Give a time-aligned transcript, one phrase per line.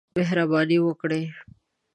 [0.17, 1.23] مهرباني وکړئ